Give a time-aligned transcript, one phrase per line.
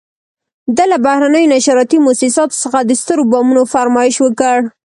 [0.75, 4.57] ده له بهرنیو نشراتي موسساتو څخه د سترو بمونو فرمایش وکړ.